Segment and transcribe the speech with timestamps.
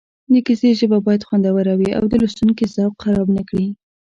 [0.31, 3.67] د کیسې ژبه باید خوندوره وي او د لوستونکي ذوق خراب نه کړي